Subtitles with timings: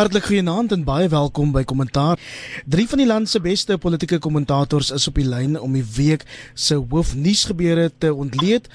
[0.00, 2.16] Hartlik goeienaand en baie welkom by Kommentaar.
[2.64, 6.22] Drie van die land se beste politieke kommentators is op die lyn om die week
[6.56, 8.70] se hoofnuusgebeure te ontleed.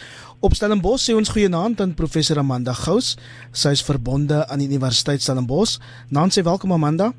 [0.46, 3.16] Op Stellenbosch sê ons goeienaand aan professor Amanda Gous.
[3.50, 5.80] Sy is verbonde aan die Universiteit Stellenbosch.
[6.14, 7.10] Naam sê welkom Amanda.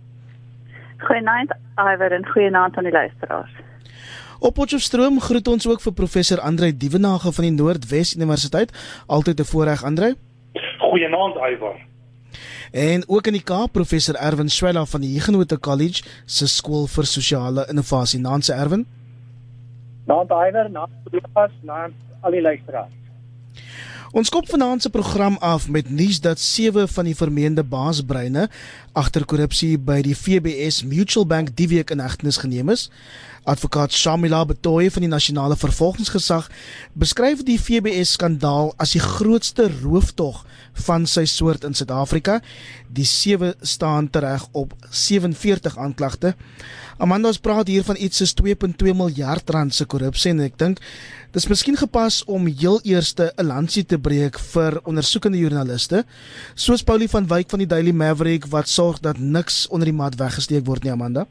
[1.02, 3.58] Goeienaand Iver en goeienaand aan die luisteraars.
[4.38, 8.70] Op Potchefstroom groet ons ook vir professor Andre Dievenage van die Noordwes Universiteit.
[9.06, 10.14] Altyd 'n voorreg Andre.
[10.78, 11.95] Goeienaand Iver.
[12.72, 17.06] En ook in die Kaap professor Erwin Swela van die Huguenot College se skool vir
[17.06, 18.20] sosiale innovasie.
[18.20, 18.86] Naanse Erwin.
[20.06, 22.92] Naam Iver, naam Lucas, naam al die luisteraars.
[24.16, 28.46] Ons kop vanaand se program af met nuus dat sewe van die vermeende baasbreine
[28.96, 32.86] agter korrupsie by die FBS Mutual Bank die week in hegtenis geneem is.
[33.44, 36.48] Advokaat Shamila Betoy van die Nasionale Vervolgingsgesag
[36.94, 40.46] beskryf die FBS skandaal as die grootste rooftog
[40.86, 42.40] van sy soort in Suid-Afrika.
[42.88, 46.34] Die sewe staan tereg op 47 aanklagte.
[46.98, 50.80] Amanda ons praat hier van iets soos 2.2 miljard rand se korrupsie en ek dink
[51.36, 56.04] dis miskien gepas om heel eerste 'n lansie te breek vir ondersoekende joernaliste
[56.54, 60.16] soos Paulie van Wyk van die Daily Maverick wat sorg dat niks onder die mat
[60.16, 61.26] weggesteek word nie Amanda.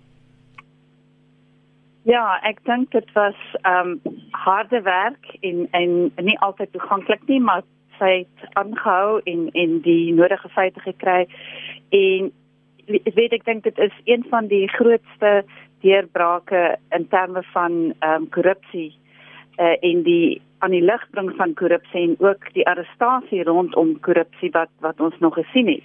[2.05, 7.39] Ja, ek dink dit was ehm um, harde werk en en nie altyd toeganklik nie,
[7.41, 7.63] maar
[7.99, 11.25] sy het aangehou en en die nodige feite gekry
[11.89, 12.31] en
[12.87, 15.43] weet ek dink dit is een van die grootste
[15.85, 18.91] deurbrake in terme van ehm um, korrupsie
[19.57, 24.51] uh, en die aan die lig bring van korrupsie en ook die arrestasie rondom korrupsie
[24.51, 25.83] wat wat ons nog gesien het.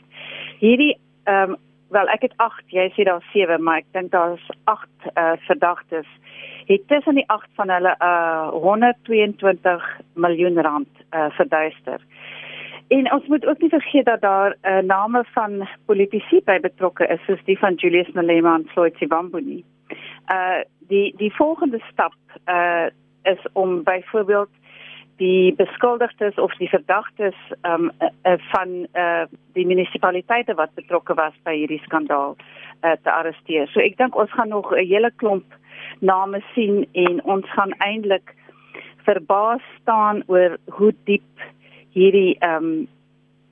[0.59, 0.95] Hierdie
[1.25, 1.59] ehm um,
[1.91, 5.39] wel ek het 8, jy sê daar 7, maar ek dink daar's 8 uh, eh,
[5.47, 6.07] verdagtes.
[6.71, 12.01] Het tussen die 8 van hulle uh 122 miljoen rand uh verduister.
[12.89, 17.25] En ons moet ook nie vergeet dat daar uh, name van politici by betrokke is
[17.27, 19.65] soos die van Julius Malema en Floyd Shivambuni.
[20.33, 22.15] Uh die die volgende stap
[22.47, 22.87] uh
[23.23, 24.51] is om byvoorbeeld
[25.17, 31.57] die beskuldigdes of die verdagtes um, uh, van uh, die munisipaliteite wat betrokke was by
[31.59, 33.69] hierdie skandaal uh, te arresteer.
[33.69, 35.59] So ek dink ons gaan nog 'n hele klomp
[35.99, 38.35] name sien en ons gaan eintlik
[39.09, 41.47] verbaas staan oor hoe diep
[41.97, 42.89] hierdie ehm um,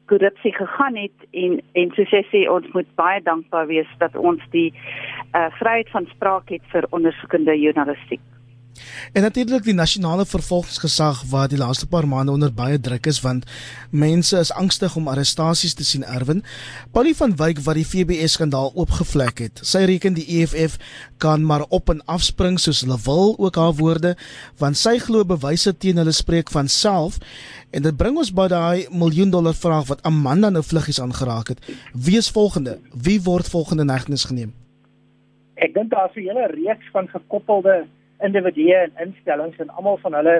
[0.09, 4.45] korrupsie gegaan het en en soos jy sê ons moet baie dankbaar wees dat ons
[4.55, 8.23] die uh, vryheid van spraak het vir ondersoekende journalistiek.
[9.13, 13.47] En natuurlik die nasionale vervolgingsgesag wat die laaste paar maande onder baie druk is want
[13.91, 16.43] mense is angstig om arrestasies te sien erwin.
[16.93, 19.61] Paulie van Wyk wat die FBS skandaal oopgevlek het.
[19.63, 20.79] Sy reken die EFF
[21.19, 24.15] kan maar op en afspring soos hulle wil ook haar woorde
[24.59, 27.19] want sy glo bewyse teen hulle spreek van self
[27.71, 31.61] en dit bring ons by daai miljoen dollar vraag wat Amanda nou vluggies aangeraak het.
[31.93, 32.79] Wie is volgende?
[32.93, 34.55] Wie word volgende negnis geneem?
[35.59, 37.87] Ek dink daar's 'n hele reeks van gekoppelde
[38.25, 40.37] individue en instellings en almal van hulle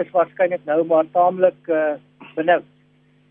[0.00, 1.96] is waarskynlik nou maar taamlik uh,
[2.34, 2.68] benoud.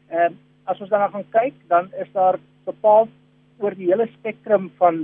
[0.09, 3.05] Ehm um, as ons daarna gaan kyk, dan is daar bepaal
[3.61, 5.03] oor die hele spektrum van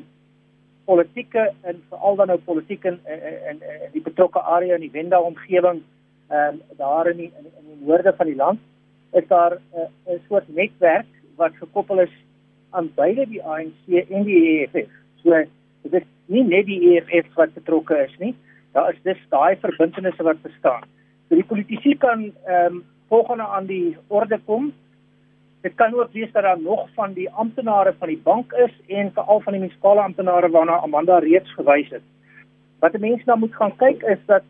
[0.89, 5.21] politieke en veral dan nou politiek in in in die betrokke area in die Wenda
[5.21, 5.83] omgewing
[6.29, 8.59] ehm um, daar in die, in, in die noorde van die land
[9.13, 12.15] is daar 'n uh, soort netwerk wat gekoppel is
[12.69, 14.89] aan beide die ANC en die EFF.
[15.23, 15.43] So
[15.81, 18.35] dit is nie net die EFF wat betrokke is nie,
[18.71, 20.83] daar is dis daai verbintenisse wat bestaan.
[21.29, 24.73] So die politici kan ehm um, volgende aan die orde kom.
[25.61, 29.11] Dit kan ook wees dat daar nog van die amptenare van die bank is en
[29.13, 32.03] veral van die munisipale amptenare waarna Amanda reeds gewys het.
[32.79, 34.43] Wat 'n mens nou moet gaan kyk is dat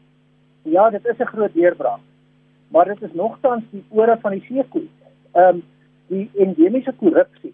[0.63, 1.99] ja, dit is 'n groot deurbraak.
[2.67, 4.89] Maar dit is nogtans die ore van die seekoei.
[5.31, 5.63] Ehm um,
[6.07, 7.53] die endemiese korrupsie.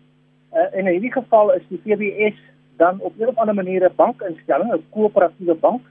[0.53, 2.37] Uh, in hierdie geval is die FBS
[2.77, 5.81] dan op 'n of ander manier 'n bankinstelling, 'n koöperatiewe bank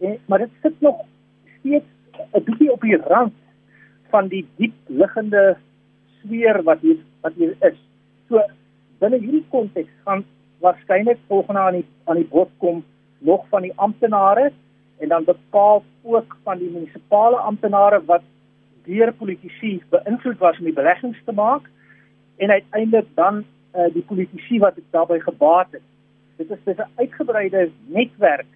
[0.00, 0.96] En, maar dit sit nog
[1.58, 1.84] steeds
[2.32, 3.32] 'n bietjie op die rand
[4.10, 5.56] van die diep liggende
[6.20, 7.78] sweer wat hier wat hier is.
[8.28, 8.42] So
[8.98, 10.24] binne hierdie konteks gaan
[10.58, 12.84] waarskynlik volgende aan die aan die bod kom
[13.18, 14.52] nog van die amptenare
[14.98, 18.22] en dan bepaal ook van die munisipale amptenare wat
[18.84, 21.70] deur politici beïnvloed was om die beleggings te maak
[22.36, 23.44] en uiteindelik dan
[23.74, 25.82] uh, die politici wat daarbey gebaat het.
[26.36, 28.53] Dit is 'n uitgebreide netwerk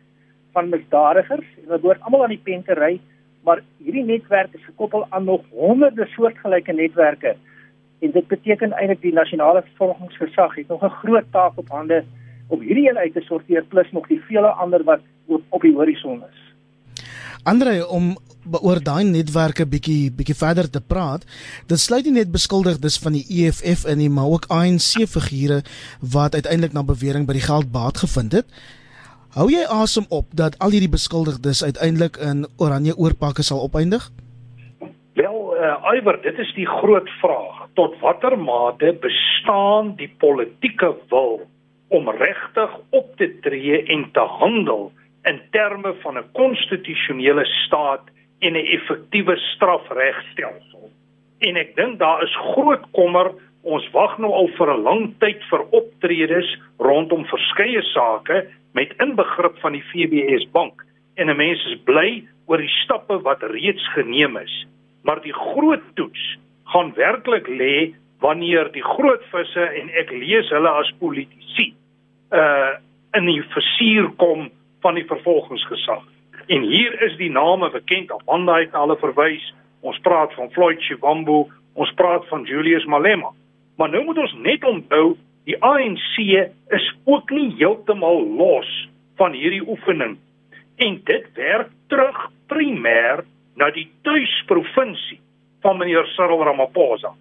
[0.53, 2.99] van misdadigers en hulle behoort almal aan die pen te ry,
[3.45, 7.37] maar hierdie netwerk is gekoppel aan nog honderde soortgelyke netwerke.
[7.99, 12.05] En dit beteken eintlik die nasionale vervolgingsgesag het nog 'n groot taak op hande
[12.49, 15.75] om hierdie een uit te sorteer plus nog die vele ander wat op, op die
[15.75, 16.39] horison is.
[17.43, 18.17] Andre om
[18.61, 21.25] oor daai netwerke bietjie bietjie verder te praat,
[21.67, 25.62] dit sluit nie net beskuldigdes van die EFF in nie, maar ook ANC figure
[26.00, 28.47] wat uiteindelik na bewering by die geld baat gevind het.
[29.36, 34.06] Hou jy asem op dat al hierdie beskuldigdes uiteindelik in oranje oorpakke sal opeindig?
[35.20, 37.58] Wel, uh, Iwer, dit is die groot vraag.
[37.76, 41.42] Tot watter mate bestaan die politieke wil
[41.92, 44.88] om regtig op te tree en te handel
[45.28, 48.08] in terme van 'n konstitusionele staat
[48.40, 50.90] en 'n effektiewe strafregstelsel.
[51.38, 53.32] En ek dink daar is groot kommer.
[53.62, 59.59] Ons wag nou al vir 'n lang tyd vir optredes rondom verskeie sake met inbegrip
[59.62, 60.85] van die FBS bank
[61.15, 64.67] en mense is bly oor die stappe wat reeds geneem is.
[65.03, 66.37] Maar die groot toets
[66.73, 71.73] gaan werklik lê wanneer die groot visse en ek lees hulle as politici
[72.35, 72.76] uh
[73.17, 74.50] in die versuur kom
[74.85, 76.03] van die vervolgingsgesag.
[76.53, 79.47] En hier is die name bekend, Amanda het hulle verwys.
[79.81, 83.32] Ons praat van Floyd Shivambu, ons praat van Julius Malema.
[83.81, 85.17] Maar nou moet ons net onthou,
[85.49, 86.17] die ANC
[86.77, 88.69] is ook nie heeltemal los
[89.17, 90.19] van hierdie oefening.
[90.77, 92.19] En dit werk terug
[92.53, 93.25] primêr
[93.56, 95.21] na die tuisprovinsie
[95.65, 97.15] van meneer Cyril Ramaphosa.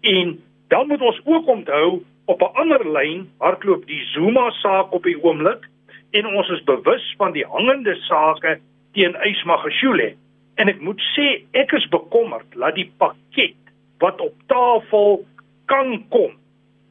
[0.00, 0.36] En
[0.70, 5.18] dan moet ons ook onthou op 'n ander lyn hardloop die Zuma saak op die
[5.22, 5.66] oomblik
[6.10, 8.60] en ons is bewus van die hangende sake
[8.92, 10.14] teen Ysmagashule
[10.54, 13.58] en ek moet sê ek is bekommerd dat die pakket
[13.98, 15.26] wat op tafel
[15.66, 16.32] kan kom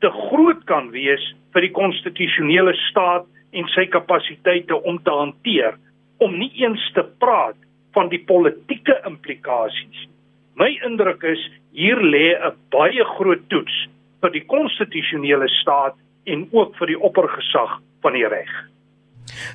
[0.02, 5.78] te groot kan wees vir die konstitusionele staat en sy kapasiteite om te hanteer
[6.22, 7.58] om nie eens te praat
[7.96, 10.08] van die politieke implikasies.
[10.56, 11.42] My indruk is
[11.74, 13.78] hier lê 'n baie groot toets
[14.22, 15.96] vir die konstitusionele staat
[16.26, 18.71] en ook vir die oppergesag van die reg.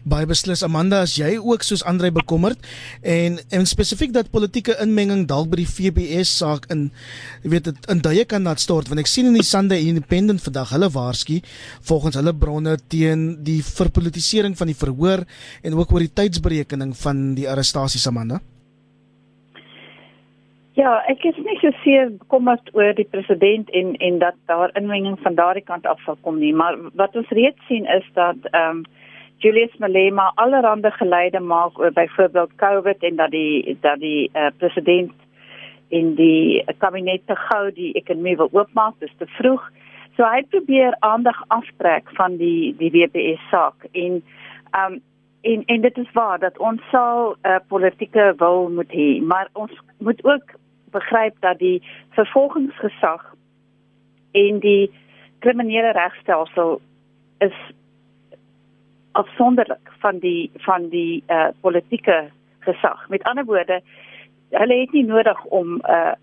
[0.05, 2.63] Baie beslis Amanda, as jy ook soos Andre bekommerd
[3.03, 6.89] en en spesifiek dat politieke inmenging dalk by die FBS saak in
[7.45, 10.43] jy weet dit in duie kan laat stort want ek sien in die Sunday Independent
[10.45, 11.41] vandag hulle waarsku
[11.91, 15.25] volgens hulle bronne teen die verpolitisering van die verhoor
[15.63, 18.41] en ook oor die tydsberekening van die arrestasies Amanda.
[20.77, 25.17] Ja, ek is nie so seer bekommerd oor die president en en dat daar inmenging
[25.25, 28.83] van daardie kant af sal kom nie, maar wat ons reeds sien is dat ehm
[28.83, 28.87] um,
[29.39, 35.13] Julius Malema allerhande geleide maak oor byvoorbeeld COVID en dat die dat die uh, president
[35.89, 39.63] in die kabinet te gou die ekonomie wil oopmaak, dis te vroeg.
[40.17, 44.23] So hy probeer aandag aftrek van die die WPS saak en
[44.81, 45.01] um
[45.47, 49.49] en en dit is waar dat ons sal 'n uh, politieke wil moet hê, maar
[49.53, 50.57] ons moet ook
[50.91, 53.35] begryp dat die vervolgingsgesag
[54.33, 54.91] en die
[55.39, 56.81] kriminele regstelsel
[57.39, 57.57] is
[59.17, 62.29] afsonderlik van die van die uh politieke
[62.67, 63.09] gesag.
[63.09, 63.81] Met ander woorde,
[64.51, 66.17] hulle het nie nodig om uh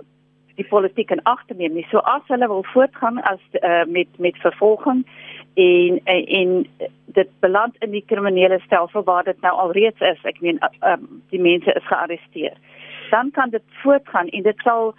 [0.56, 1.86] die politiek in ag te neem nie.
[1.90, 5.06] So as hulle wil voortgaan as uh met met vervolging
[5.54, 6.68] en en, en
[7.18, 10.22] dit beland in die kriminele stelsel waar dit nou alreeds is.
[10.24, 12.58] Ek meen um, die mense is gearresteer.
[13.10, 14.94] Dan kan dit voortgaan en dit sal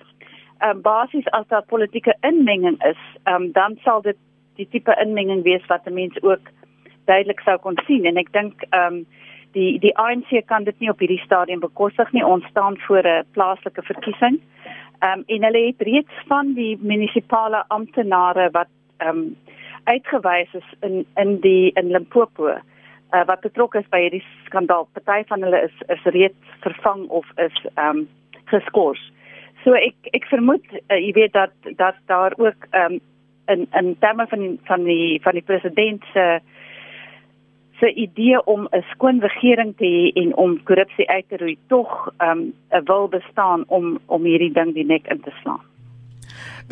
[0.63, 3.01] um, basies as daar politieke inmenging is,
[3.31, 4.19] um, dan sal dit
[4.55, 6.53] die tipe inmenging wees wat mense ook
[7.07, 9.07] duidelik sou kon sien en ek dink ehm um,
[9.55, 12.25] die die ANC kan dit nie op hierdie stadium bekostig nie.
[12.27, 14.41] Ons staan voor 'n plaaslike verkiesing.
[14.99, 18.69] Ehm um, en hulle het reeds van die munisipale amptenare wat
[18.99, 19.37] ehm um,
[19.85, 22.49] uitgewys is in in die in Limpopo
[23.15, 24.89] uh, wat betrokke is by hierdie skandaal.
[24.93, 28.09] Party van hulle is is reeds vervang of is ehm um,
[28.45, 29.01] geskort.
[29.65, 33.01] So ek ek vermoed uh, jy weet dat dat daar ook ehm um,
[33.47, 36.41] in in terme van die, van die van die president se uh,
[37.81, 42.09] se idee om 'n skoon regering te hê en om korrupsie uit te roei tog
[42.21, 45.74] 'n um, wil bestaan om om hierdie ding die nek in te slaan.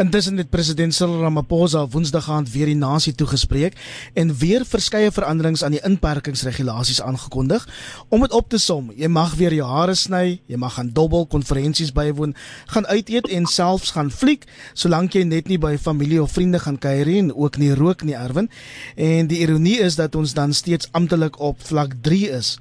[0.00, 3.74] Intussen het president Cyril Ramaphosa Woensdag aand weer die nasie toegespreek
[4.14, 7.66] en weer verskeie veranderings aan die inperkingsregulasies aangekondig.
[8.08, 11.26] Om dit op te som, jy mag weer jou hare sny, jy mag gaan dobbel
[11.26, 12.32] konferensies bywoon,
[12.72, 16.62] gaan uit eet en selfs gaan fliek, solank jy net nie by familie of vriende
[16.64, 18.48] gaan kuier en ook nie rook nie, Erwin.
[18.96, 22.56] En die ironie is dat ons dan steeds amptelik op vlak 3 is.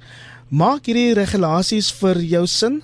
[0.52, 2.82] Maak hierdie regulasies vir jou sin?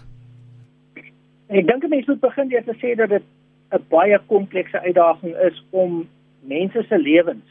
[1.49, 3.25] Ek dink mense moet begin deur te sê dat dit
[3.73, 6.09] 'n baie komplekse uitdaging is om
[6.41, 7.49] mense se lewens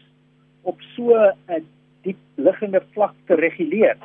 [0.62, 1.65] op so 'n
[2.01, 3.97] diep liggende vlak te reguleer.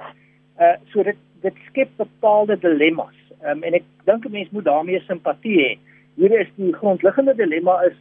[0.60, 3.14] Uh so dit dit skep bepaalde dilemmas.
[3.44, 5.78] Um, en ek dink 'n mens moet daarmee simpatie hê.
[6.14, 7.96] Hier is die grondliggende dilemma is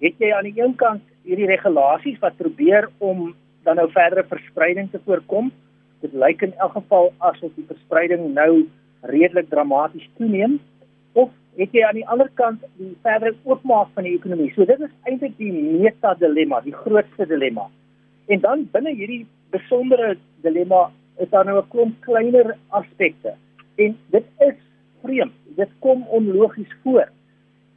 [0.00, 4.90] het jy aan die een kant hierdie regulasies wat probeer om dan nou verdere verspreiding
[4.90, 5.52] te voorkom.
[6.00, 8.66] Dit lyk in elk geval asof die verspreiding nou
[9.02, 10.60] redelik dramaties toeneem
[11.12, 11.30] of
[11.60, 14.48] het jy aan die ander kant die verdere oopmaak van die ekonomie.
[14.54, 17.66] So dit is eintlik die meta dilemma, die grootste dilemma.
[18.32, 20.14] En dan binne hierdie besondere
[20.44, 20.86] dilemma
[21.20, 23.34] is daar nou 'n klomp kleiner aspekte.
[23.76, 24.56] En dit is
[25.02, 25.32] vreemd.
[25.56, 27.08] Dit kom onlogies voor.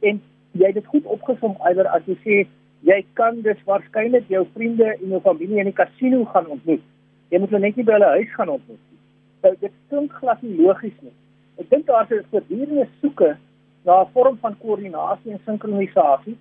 [0.00, 0.22] En
[0.52, 2.46] jy het dit goed opgesom eiler as jy sê
[2.80, 6.82] jy kan dus waarskynlik jou vriende en jou familie in die kasino gaan ontmoet.
[7.28, 9.00] Jy moet hulle net nie by hulle huis gaan ontmoet nie.
[9.42, 11.12] Nou, dit klink glad nie logies nie.
[11.58, 13.36] Ek dink daar is 'n voortdurende soeke
[13.84, 16.36] na 'n vorm van koördinasie en sinkronisasie.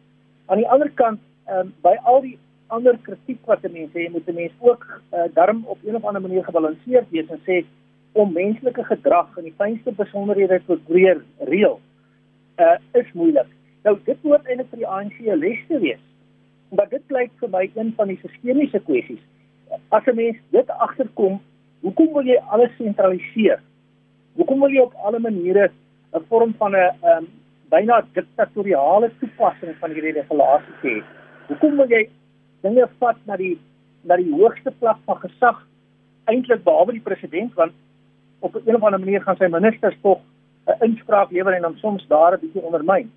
[0.45, 1.19] Aan die ander kant,
[1.50, 5.63] um, by al die ander kritiek wat mense sê, moet 'n mens ook uh, darm
[5.65, 7.65] op een of ander manier gebalanseerd wees en sê
[8.12, 11.79] om menslike gedrag in die fynste besonderhede te breër reël
[12.59, 13.50] uh, is moeilik.
[13.83, 16.03] Nou dit moet eintlik vir die ANC 'n les te wees.
[16.69, 19.23] Maar dit blyk vir my een van die sistemiese kwessies.
[19.89, 21.41] As 'n mens dit agterkom,
[21.81, 23.62] hoekom wil jy alles sentraliseer?
[24.35, 25.71] Hoekom wil jy op alle maniere
[26.13, 27.27] 'n vorm van 'n ehm um,
[27.70, 31.03] byna diktatoriale toepassing van hierdie regulasies hê?
[31.48, 32.10] Hoekom wil jy
[32.62, 33.60] dinge vat na die
[34.03, 35.67] na die hoogste vlak van gesag
[36.25, 37.74] eintlik behalwe die president want
[38.39, 40.20] op 'n of ander manier gaan sy ministers tog
[40.67, 43.12] 'n inspraak lewer en dan soms daar 'n bietjie ondermyn.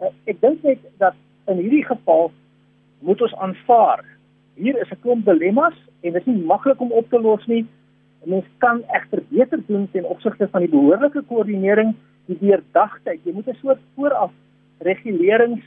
[0.00, 1.14] Uh, ek dink net dat
[1.46, 2.32] in hierdie geval
[3.00, 4.04] moet ons aanvaar
[4.54, 7.66] hier is 'n klomp dilemmas en dit is nie maklik om op te los nie.
[8.24, 11.94] Mens kan egter beter doen ten opsigte van die behoorlike koördinering,
[12.30, 13.20] die deurdagtheid.
[13.24, 14.32] Jy moet 'n soort vooraf
[14.78, 15.64] regulerings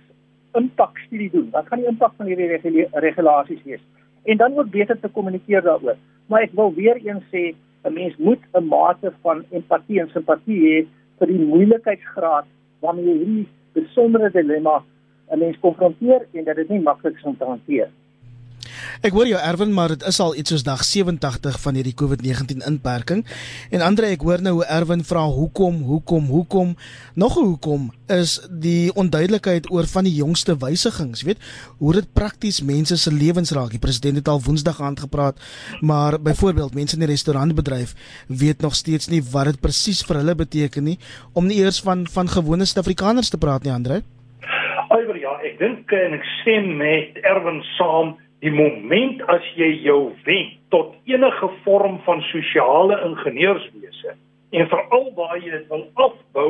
[0.53, 1.49] impakstudie doen.
[1.51, 3.83] Wat gaan die impak van hierdie regulasies wees?
[4.23, 5.97] En dan ook beter te kommunikeer daaroor.
[6.27, 10.59] Maar ek wil weer eens sê, 'n mens moet 'n mate van empatie en simpatie
[10.67, 10.87] hê
[11.19, 12.45] vir die moeilikheidsgraad
[12.79, 14.83] waarmee hierdie besondere dilemma
[15.31, 18.02] 'n mens konfronteer en dat dit nie maklik is om te hanteer nie.
[19.01, 22.63] Ek hoor jou Erwin, maar dit is al iets soos dag 87 van hierdie COVID-19
[22.67, 23.25] inperking.
[23.71, 26.75] En Andre, ek hoor nou hoe Erwin vra hoekom, hoekom, hoekom?
[27.15, 31.37] Nog 'n hoekom is die onduidelikheid oor van die jongste wysigings, weet,
[31.77, 33.69] hoe dit prakties mense se lewens raak.
[33.69, 35.39] Die president het al Woensdag aangepraat,
[35.81, 37.93] maar byvoorbeeld mense in die restaurantbedryf
[38.27, 40.97] weet nog steeds nie wat dit presies vir hulle beteken nie
[41.33, 44.01] om nie eers van van gewone Suid-Afrikaners te praat nie, Andre.
[44.89, 48.13] Alhoewel ja, ek dink en ek stem met Erwin saam
[48.43, 54.17] die moment as jy jou wend tot enige vorm van sosiale ingenieurswese
[54.51, 56.49] en veral waar jy dit wil afbou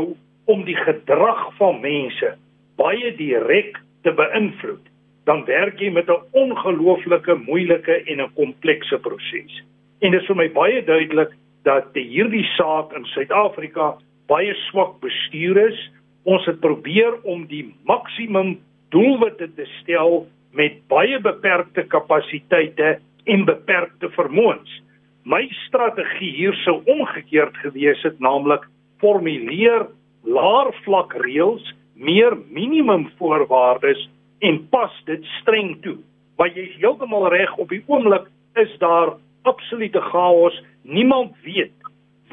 [0.50, 2.34] om die gedrag van mense
[2.82, 4.90] baie direk te beïnvloed
[5.30, 9.64] dan werk jy met 'n ongelooflike moeilike en 'n komplekse proses.
[10.00, 11.32] En dit is vir my baie duidelik
[11.64, 13.98] dat hierdie saak in Suid-Afrika
[14.28, 15.92] baie swak bestuur is.
[16.24, 18.60] Ons het probeer om die maksimum
[18.90, 24.79] doelwitte te stel met baie beperkte kapasiteite en beperkte vermoëns.
[25.24, 28.65] My strategie hier sou omgekeerd gewees het, naamlik
[29.01, 29.88] formuleer
[30.24, 31.63] laer vlak reëls,
[31.95, 34.07] meer minimum voorwaardes
[34.43, 35.98] en pas dit streng toe.
[36.38, 38.27] Maar jy is heeltemal reg op die oomblik
[38.60, 39.15] is daar
[39.48, 40.55] absolute chaos.
[40.83, 41.74] Niemand weet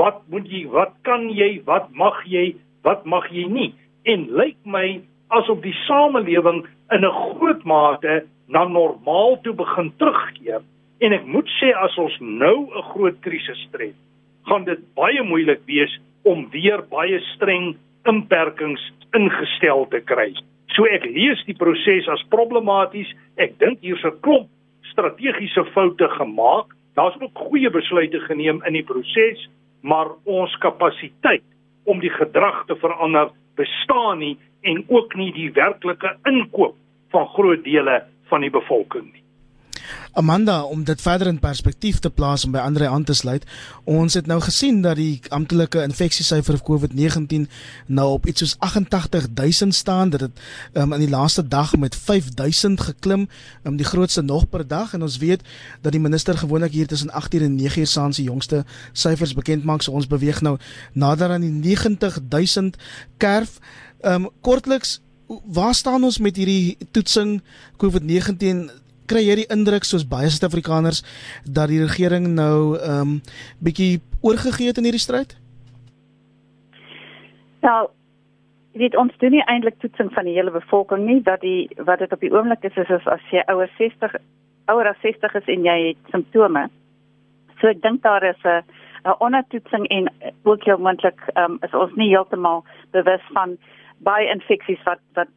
[0.01, 2.55] wat moet jy, wat kan jy, wat mag jy,
[2.87, 3.71] wat mag jy nie.
[4.09, 5.01] En lyk my
[5.37, 10.63] asof die samelewing in 'n groot mate na normaal toe begin terugkeer
[11.01, 13.95] en ek moet sê as ons nou 'n groot krisis tref,
[14.47, 18.83] gaan dit baie moeilik wees om weer baie streng inperkings
[19.13, 20.35] ingestel te kry.
[20.75, 23.09] So ek lees die proses as problematies.
[23.37, 24.49] Ek dink hier's 'n klomp
[24.93, 26.67] strategiese foute gemaak.
[26.95, 29.49] Daar's ook goeie besluite geneem in die proses,
[29.83, 31.43] maar ons kapasiteit
[31.85, 36.77] om die gedrag te verander bestaan nie en ook nie die werklike inkoop
[37.11, 39.25] van groot dele van die bevolking nie.
[40.13, 43.45] Amanda, om dit verder in perspektief te plaas en by Andre aan te sluit,
[43.85, 47.47] ons het nou gesien dat die amptelike infeksiesyfer vir COVID-19
[47.87, 50.11] nou op iets soos 88000 staan.
[50.11, 50.41] Dit het
[50.75, 53.29] um, in die laaste dag met 5000 geklim,
[53.65, 55.43] um, die grootste nog per dag en ons weet
[55.81, 59.83] dat die minister gewoonlik hier tussen 8uur en 9uur saans die jongste syfers bekend maak.
[59.83, 60.59] So ons beweeg nou
[60.93, 62.77] nader aan die 90000
[63.17, 63.59] kerf.
[64.01, 65.01] Ehm um, kortliks
[65.45, 67.43] waar staan ons met hierdie toetsing
[67.79, 68.71] COVID-19?
[69.11, 71.01] Kry jy die indruk soos baie Suid-Afrikaners
[71.43, 73.15] dat die regering nou ehm um,
[73.59, 75.35] bietjie oorgegee het in hierdie stryd?
[77.65, 77.89] Nou,
[78.79, 82.13] dit ons doen nie eintlik toetsing van die hele bevolking nie, dat die wat dit
[82.13, 84.15] op die oomblik is is as jy ouer 60
[84.71, 86.69] ouer as 60 is en jy het simptome.
[87.59, 88.63] So ek dink daar is 'n
[89.05, 90.13] 'n ondertoetsing en
[90.43, 93.59] ook heel moontlik um, is ons nie heeltemal bewus van
[93.99, 95.29] baie infeksies wat wat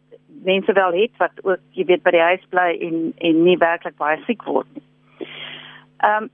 [0.43, 3.97] mense wel het wat ook jy weet by die huis bly en en nie werklik
[3.97, 4.85] baie siek word nie.
[6.03, 6.31] Ehm um,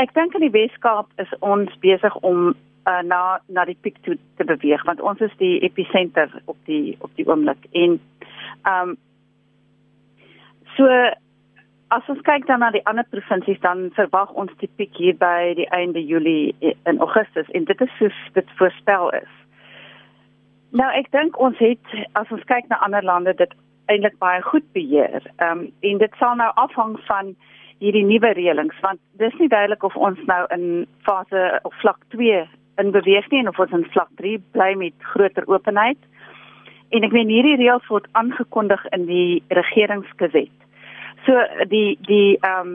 [0.00, 2.54] ek dink in die Weskaap is ons besig om
[2.88, 6.96] uh, na na die piek toe te beweeg want ons is die episenter op die
[7.00, 7.98] op die oomblik en
[8.62, 8.96] ehm um,
[10.76, 10.88] so
[11.92, 15.52] as ons kyk dan na die ander provinsies dan verwag ons die piek hier by
[15.58, 19.32] die einde Julie in Augustus en dit is soos dit voorspel is.
[20.72, 23.50] Nou ek dink ons het as ons kyk na ander lande dit
[23.92, 25.20] eintlik baie goed beheer.
[25.36, 27.34] Ehm um, en dit sal nou afhang van
[27.82, 32.40] hierdie nuwe reëlings want dis nie duidelik of ons nou in fase of vlak 2
[32.80, 35.98] in beweeg nie en of ons in vlak 3 bly met groter openheid.
[36.92, 40.56] En ek meen hierdie reëls word aangekondig in die regeringsgeset.
[41.26, 42.74] So die die ehm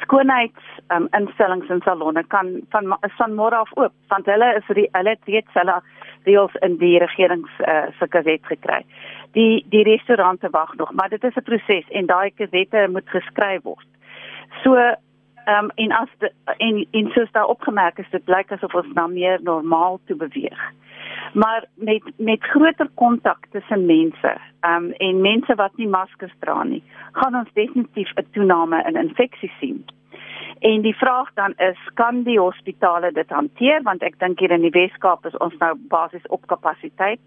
[0.00, 4.88] skoonheids um, instellings en salonne kan van van môre af oop want hulle is die
[4.92, 5.80] hulle het reeds hulle
[6.26, 8.82] reëls in die regerings uh, se gaset gekry.
[9.38, 13.62] Die die restaurante wag nog, maar dit is 'n proses en daai gasette moet geskryf
[13.62, 13.88] word.
[14.62, 18.74] So ehm um, en as de, en en soos daar opgemerk is, dit blyk asof
[18.74, 20.72] ons na meer normaal toe beweeg
[21.36, 26.82] maar met met groter kontak tussen mense um, en mense wat nie maskers dra nie,
[27.12, 29.84] gaan ons definitief 'n toename in infeksies sien.
[30.58, 34.64] En die vraag dan is, kan die hospitale dit hanteer want ek dink hier in
[34.64, 37.20] die Weskaap is ons nou basies op kapasiteit.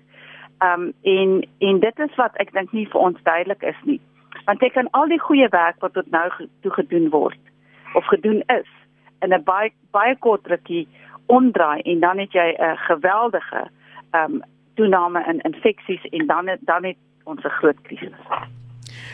[0.58, 4.02] Ehm um, en en dit is wat ek dink nie vir ons duidelik is nie.
[4.46, 6.30] Want ek kan al die goeie werk wat tot nou
[6.62, 7.40] toe gedoen word
[7.94, 8.70] of gedoen is
[9.22, 10.88] in 'n baie baie kort rukkie
[11.26, 13.78] omdraai en dan het jy 'n geweldige ehm
[14.12, 14.42] um,
[14.74, 18.18] toename in infeksies en dan dan het ons 'n groot krisis.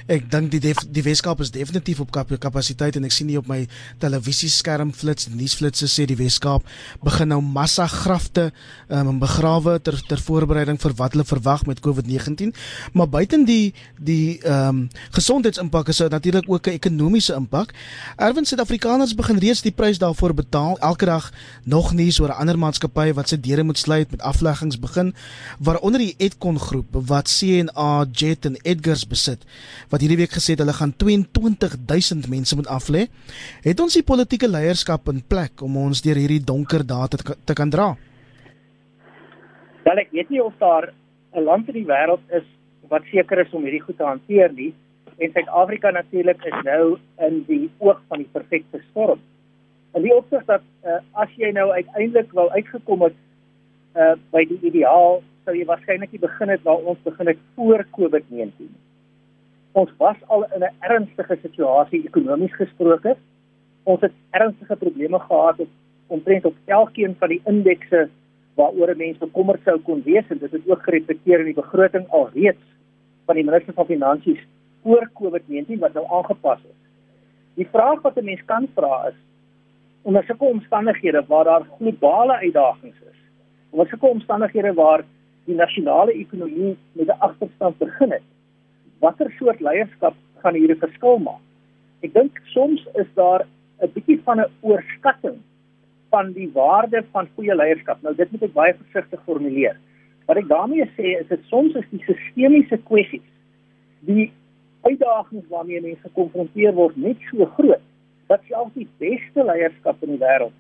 [0.08, 3.40] Ek dink die def, die Weskaap is definitief op kap, kapasiteit en ek sien hier
[3.40, 3.68] op my
[4.04, 6.66] televisieskerm flits nuusflitsse sê die Weskaap
[7.04, 8.52] begin nou massa grafte
[8.90, 12.54] um, begrawe ter ter voorbereiding vir wat hulle verwag met COVID-19
[12.94, 14.84] maar buiten die die ehm um,
[15.16, 17.74] gesondheidsimpak is dit natuurlik ook 'n ekonomiese impak.
[18.18, 20.78] Erwin Suid-Afrikaners begin reeds die prys daarvoor betaal.
[20.80, 21.32] Elke dag
[21.64, 25.14] nog nuus oor ander maatskappy wat sy deure moet sluit met afleggings begin
[25.60, 29.44] waaronder die Edcon groep wat CNA Jet en Edgars besit
[29.92, 33.06] wat hierdie week gesê het hulle gaan 22000 mense moet aflê.
[33.66, 37.58] Het ons die politieke leierskap in plek om ons deur hierdie donker dae te, te
[37.58, 37.94] kan dra?
[39.86, 40.92] Wel ek weet nie of daar
[41.36, 42.48] 'n land in die wêreld is
[42.90, 44.74] wat seker is om hierdie goed te hanteer nie.
[45.18, 49.20] En Suid-Afrika natuurlik is nou in die oog van die perfekte storm.
[49.94, 53.16] En die opsig dat uh, as jy nou uiteindelik wou uitgekom het
[53.96, 58.74] uh, by die ideaal, sou jy waarskynlik begin het waar ons begin het voor COVID-19
[59.76, 63.16] ons was al in 'n ernstige situasie ekonomies gesproke.
[63.84, 65.68] Ons het ernstige probleme gehad op
[66.08, 68.10] omtrent op elkeen van die indekse
[68.56, 72.08] waaroor 'n mens bekommerd sou kon wees en dit het ook gereflekteer in die begroting
[72.10, 72.66] alreeds
[73.26, 74.40] van die minister van finansies
[74.82, 76.80] voor COVID-19 wat nou aangepas is.
[77.54, 79.18] Die vraag wat 'n mens kan vra is
[80.02, 83.18] onder sulke omstandighede waar daar globale uitdagings is.
[83.70, 85.04] Onder sulke omstandighede waar
[85.46, 88.35] die nasionale ekonomie met 'n agterstand begin het
[89.00, 91.42] watter soort leierskap gaan hier 'n verskil maak?
[92.04, 93.46] Ek dink soms is daar
[93.82, 95.38] 'n bietjie van 'n oorskatting
[96.10, 98.02] van die waarde van goeie leierskap.
[98.02, 99.78] Nou dit moet ek baie versigtig formuleer.
[100.26, 103.30] Wat ek daarmee sê is dit soms is die sistemiese kwessies
[104.06, 104.32] die
[104.82, 107.82] uitdagings waarmee mense gekonfronteer word net so groot
[108.30, 110.54] dat selfs die beste leierskap in die wêreld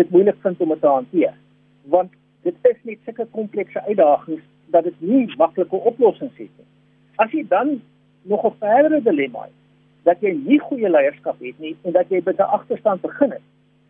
[0.00, 1.34] dit moeilik vind om te hanteer.
[1.92, 6.68] Want dit is net sulke komplekse uitdagings dat dit nie maklike oplossings het nie.
[7.16, 7.80] As jy dan
[8.22, 9.58] nog 'n verdere dilemma het
[10.02, 13.42] dat jy nie goeie leierskap het nie en dat jy by 'n agterstand begin het,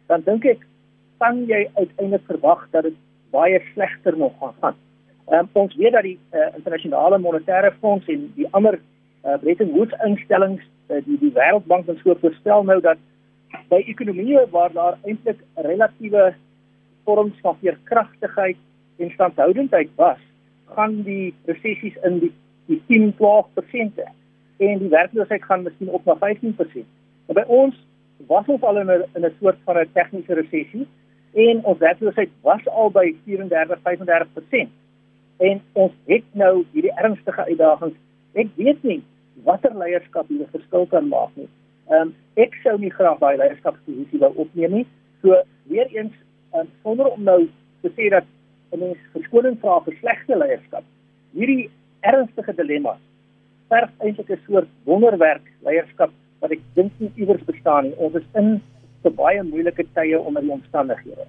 [0.06, 0.66] dan dink ek
[1.18, 2.96] kan jy uiteindelik verwag dat dit
[3.30, 4.76] baie slegter nog gaan gaan.
[5.30, 8.80] Um, ons weet dat die uh, internasionale monetaire fonds en die ander
[9.24, 12.98] uh, Bretton Woods instellings, uh, die die Wêreldbank en so voorstel nou dat
[13.70, 16.34] by ekonomieë waar daar eintlik relatiewe
[17.04, 18.58] vorms van veerkragtigheid
[18.98, 20.18] en standhoudendheid was,
[20.74, 22.32] gaan die resessies in die
[22.72, 24.02] die 10-12%
[24.62, 26.84] en die werkloosheid gaan miskien op na 15%.
[27.26, 27.78] Maar by ons
[28.30, 30.86] was ons al in 'n in 'n soort van 'n tegniese resessie
[31.32, 34.70] en ons werkloosheid was al by 34-35%
[35.38, 37.96] en ons het nou hierdie ernstige uitdagings.
[38.32, 39.02] Ek weet nie
[39.44, 41.48] watter leierskap hier 'n verskil kan maak nie.
[41.90, 44.86] Ehm um, ek sou nie graag daai leierskapsposisie wou opneem nie.
[45.22, 46.12] So weer eens
[46.54, 47.48] um, sonder om nou
[47.82, 48.24] te sê dat
[48.72, 50.84] 'n mens verskoning vra vir slegte leierskap.
[51.32, 51.70] Hierdie
[52.02, 53.00] ernstige dilemma's.
[53.70, 56.10] Verf eintlik 'n soort wonderwerk leierskap
[56.40, 57.96] wat ek dink nie iewers bestaan nie.
[57.96, 58.60] Ons is in
[59.04, 61.26] 'n baie moeilike tye onder die omstandighede.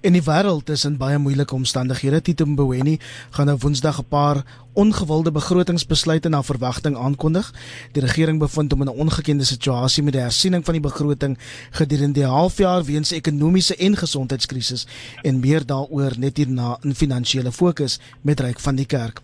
[0.00, 2.22] En die wêreld is in baie moeilike omstandighede.
[2.22, 2.98] Tito Mboweni
[3.30, 4.44] gaan nou Woensdag 'n paar
[4.78, 7.54] ongewilde begrotingsbesluite na verwagting aankondig.
[7.92, 11.38] Die regering bevind hom in 'n ongekende situasie met die hersiening van die begroting
[11.70, 14.86] gedurende die halfjaar weens ekonomiese en gesondheidskrisis
[15.22, 19.20] en meer daaroor net hierna in finansiële fokus met ryk van die kerk.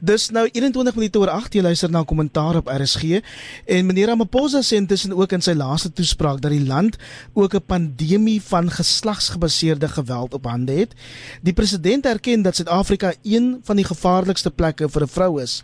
[0.00, 3.20] Dis nou 21 minute oor 8 jy luister na kommentaar op RSG
[3.66, 6.96] en meneer Ramaphosa sê intussen ook in sy laaste toespraak dat die land
[7.32, 10.94] ook 'n pandemie van geslagsgebaseerde geweld op hande het.
[11.42, 15.62] Die president erken dat Suid-Afrika een van die gevaarlikste plekke vir 'n vrou is.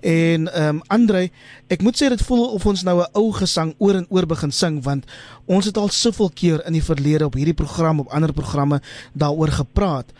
[0.00, 1.30] En ehm um, Andre,
[1.66, 4.52] ek moet sê dit voel of ons nou 'n ou gesang oor en oor begin
[4.52, 5.04] sing want
[5.46, 8.80] ons het al soveel keer in die verlede op hierdie program op ander programme
[9.12, 10.12] daaroor gepraat.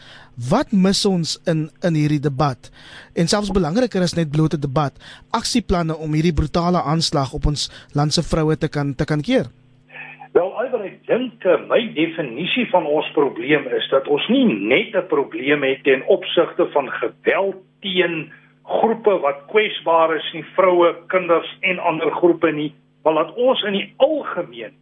[0.48, 2.70] Wat mis ons in in hierdie debat?
[3.12, 4.92] En selfs belangriker is net blote debat,
[5.30, 9.50] aksieplanne om hierdie brutale aanslag op ons land se vroue te kan te kan keer.
[11.10, 15.82] Dink eh, my definisie van ons probleem is dat ons nie net 'n probleem het
[15.82, 18.30] ten opsigte van geweld teen
[18.62, 23.72] groepe wat kwesbaar is, nie vroue, kinders en ander groepe nie, maar dat ons in
[23.72, 24.72] die algemeen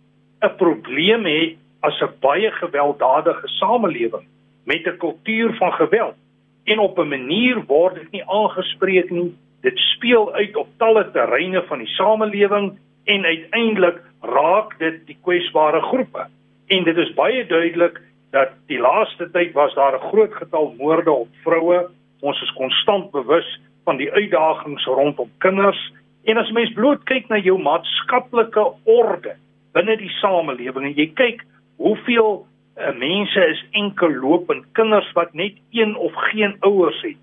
[0.42, 4.26] 'n probleem het as 'n baie gewelddadige samelewing
[4.66, 6.16] met 'n kultuur van geweld.
[6.64, 9.32] En op 'n manier word dit nie aangespreek nie.
[9.62, 15.81] Dit speel uit op talle terreine van die samelewing en uiteindelik raak dit die kwesbare
[15.81, 16.26] groepe.
[16.66, 18.00] En dit is baie duidelik
[18.31, 21.88] dat die laaste tyd was daar 'n groot getal moorde op vroue.
[22.20, 25.81] Ons is konstant bewus van die uitdagings rondom kinders
[26.28, 29.37] en as mens bloot kyk na jou maatskaplike orde
[29.76, 31.44] binne die samelewing en jy kyk
[31.81, 37.20] hoeveel uh, mense is enkel lopend kinders wat net een of geen ouers het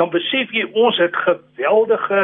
[0.00, 2.20] dan besef jy ons het geweldige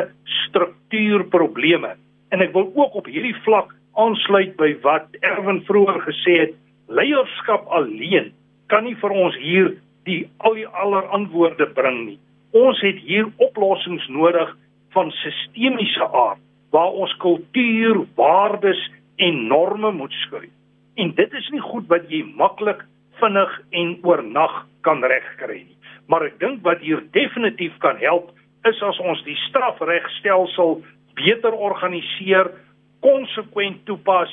[0.47, 1.95] struktuurprobleme
[2.35, 6.55] en ek wil ook op hierdie vlak aansluit by wat Erwin vroeër gesê het,
[6.89, 8.33] leierskap alleen
[8.71, 9.73] kan nie vir ons hier
[10.07, 12.19] die al die aller antwoorde bring nie.
[12.57, 14.53] Ons het hier oplossings nodig
[14.95, 16.43] van sistemiese aard
[16.75, 18.81] waar ons kultuur, waardes
[19.23, 20.53] en norme moet skuif.
[20.97, 22.83] En dit is nie goed wat jy maklik
[23.21, 24.55] vinnig en oornag
[24.85, 25.79] kan regkry nie.
[26.09, 28.33] Maar ek dink wat hier definitief kan help
[28.69, 30.81] is as ons die strafregstelsel
[31.17, 32.51] beter organiseer,
[33.01, 34.33] konsekwent toepas,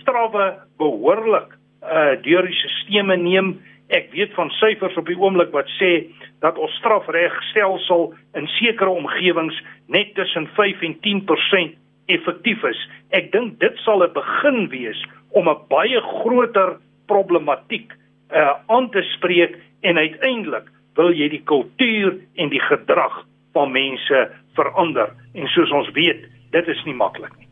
[0.00, 1.56] strawwe behoorlik
[1.86, 3.56] uh deur die stelsels neem.
[3.88, 6.08] Ek weet van syfers op die oomblik wat sê
[6.42, 11.76] dat ons strafregstelsel in sekere omgewings net tussen 5 en 10%
[12.10, 12.80] effektief is.
[13.14, 17.92] Ek dink dit sal 'n begin wees om 'n baie groter problematiek
[18.32, 24.30] uh aan te spreek en uiteindelik wil jy die kultuur en die gedrag van mense
[24.54, 25.12] verander.
[25.34, 27.45] En soos ons weet, dit is nie maklik nie.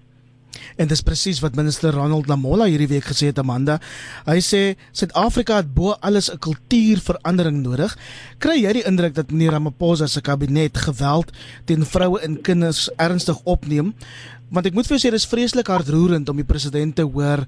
[0.77, 3.79] En dis presies wat minister Ronald Lamola hierdie week gesê het Amanda.
[4.27, 7.97] Hy sê Suid-Afrika het bo alles 'n kultuurverandering nodig.
[8.39, 11.31] Kry jy die indruk dat meneer Ramaphosa se kabinet geweld
[11.65, 13.95] teen vroue en kinders ernstig opneem?
[14.51, 17.47] Want ek moet vir jou sê dis vreeslik hartroerend om die president te hoor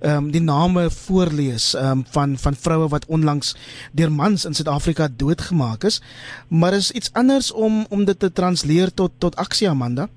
[0.00, 3.54] ehm um, die name voorlees ehm um, van van vroue wat onlangs
[3.92, 6.00] deur mans in Suid-Afrika doodgemaak is.
[6.48, 10.08] Maar is iets anders om om dit te transleer tot tot aksie Amanda?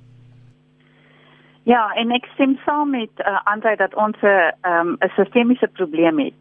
[1.64, 6.20] Ja, en ek stem saam met uh, Andre dat ons 'n um, 'n sistemiese probleem
[6.20, 6.40] het.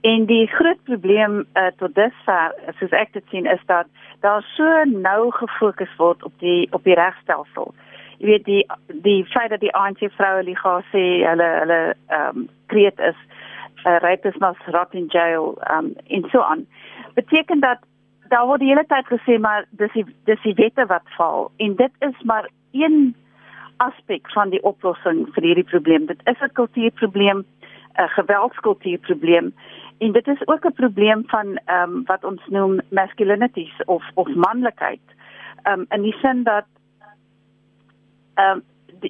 [0.00, 3.86] En die groot probleem uh, tot dusver, soos ek dit sien, is dat
[4.20, 7.74] daar so nou gefokus word op die op die regstelsel.
[8.18, 12.48] Jy weet die die feit dat die ANC vroue liga sê hulle hulle ehm um,
[12.66, 13.18] kreet is
[13.86, 16.66] uh, rapist must rot in jail um en so aan.
[17.14, 17.78] Beteken dat
[18.28, 21.76] daar word die hele tyd gesê maar dis die dis die wette wat val en
[21.76, 23.14] dit is maar een
[23.76, 26.06] aspek van die oplossing vir hierdie probleem.
[26.06, 27.44] Dit is 'n kultuurprobleem,
[27.98, 29.54] 'n geweldskultuurprobleem
[29.98, 34.28] en dit is ook 'n probleem van ehm um, wat ons noem masculinities of of
[34.34, 35.06] manlikheid.
[35.62, 36.66] Ehm um, in die sin dat
[38.34, 38.62] ehm um,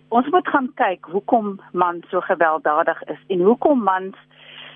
[0.09, 4.17] ons moet gaan kyk hoekom mans so gewelddadig is en hoekom mans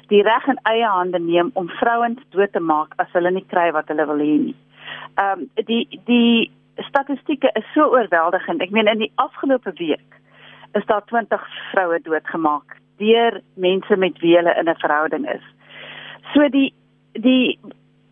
[0.07, 3.72] die reg in eie hande neem om vrouens dood te maak as hulle nie kry
[3.72, 4.57] wat hulle wil hê nie.
[5.14, 6.51] Ehm um, die die
[6.87, 8.62] statistieke is so oorweldigend.
[8.62, 10.21] Ek meen in die afgelope week
[10.73, 15.45] is daar 20 vroue doodgemaak deur mense met wie hulle in 'n verhouding is.
[16.35, 16.75] So die
[17.12, 17.59] die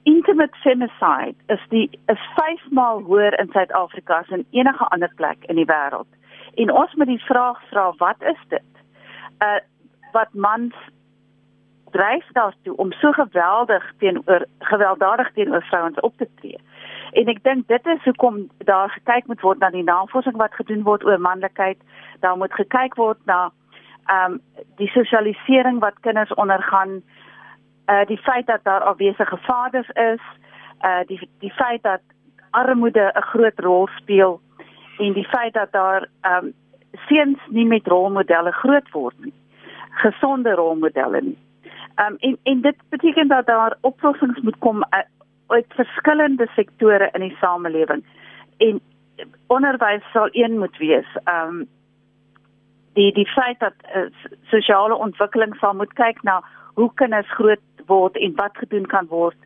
[0.02, 5.56] intimate femicide is die is vyfmaal hoër in Suid-Afrika as in enige ander plek in
[5.56, 6.10] die wêreld.
[6.54, 8.70] En ons moet die vraag vra, wat is dit?
[9.38, 9.58] Uh
[10.12, 10.74] wat mans
[11.96, 16.60] dryf daartoe om so geweldig teenoor gewelddadig teenoor vrouens op te tree?
[17.12, 20.82] En ek dink dit is hoekom daar gekyk moet word na die navorsing wat gedoen
[20.88, 21.78] word oor manlikheid.
[22.20, 23.50] Daar moet gekyk word na
[24.06, 24.40] ehm um,
[24.78, 27.00] die sosialisering wat kinders ondergaan
[27.90, 30.22] uh die feit dat daar afwesige vaders is,
[30.84, 32.02] uh die die feit dat
[32.50, 34.40] armoede 'n groot rol speel
[34.98, 36.52] en die feit dat daar um
[37.08, 39.34] seuns nie met rolmodelle groot word nie.
[39.90, 41.38] Gesonde rolmodelle nie.
[41.96, 45.06] Um en en dit beteken dat daar oplossings moet kom uit,
[45.46, 48.04] uit verskillende sektore in die samelewing.
[48.56, 48.80] En
[49.46, 51.06] onderwys sal een moet wees.
[51.24, 51.68] Um
[52.92, 54.06] die die feit dat uh,
[54.42, 56.42] sosiale ontwikkeling sal moet kyk na
[56.74, 59.36] hoe kinders groot word en wat gedoen kan word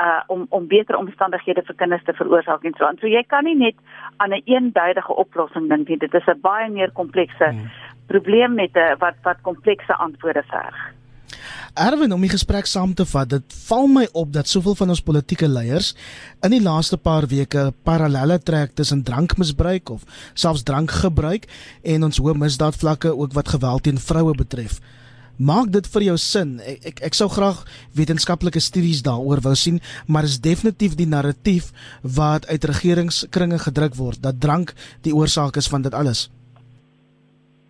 [0.00, 2.98] uh om om beter omstandighede vir kinders te veroorsaak en so aan.
[3.00, 3.76] So jy kan nie net
[4.16, 5.98] aan 'n een eenduidige oplossing dink nie.
[5.98, 7.70] Dit is 'n baie meer komplekse hmm.
[8.06, 10.92] probleem met 'n wat wat komplekse antwoorde verg.
[11.74, 15.04] Erwin, om die gesprek saam te vat, dit val my op dat soveel van ons
[15.04, 15.92] politieke leiers
[16.44, 20.02] in die laaste paar weke parallelle trek tussen drankmisbruik of
[20.34, 21.48] selfs drankgebruik
[21.94, 24.80] en ons hoë misdaadvlakke ook wat geweld teen vroue betref.
[25.40, 26.58] Maak dit vir jou sin.
[26.60, 27.62] Ek ek, ek sou graag
[27.96, 34.20] wetenskaplike studies daaroor wou sien, maar is definitief die narratief wat uit regeringskringe gedruk word
[34.22, 36.28] dat drank die oorsaak is van dit alles.